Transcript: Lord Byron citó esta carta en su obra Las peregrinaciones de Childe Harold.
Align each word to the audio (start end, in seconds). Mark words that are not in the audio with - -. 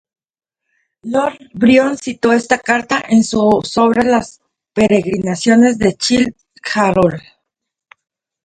Lord 1.03 1.37
Byron 1.53 1.95
citó 1.95 2.33
esta 2.33 2.57
carta 2.57 3.03
en 3.07 3.23
su 3.23 3.39
obra 3.39 4.01
Las 4.03 4.41
peregrinaciones 4.73 5.77
de 5.77 5.93
Childe 5.93 6.35
Harold. 6.73 7.21